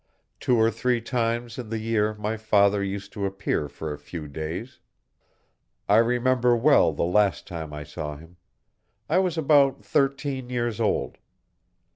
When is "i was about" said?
9.07-9.85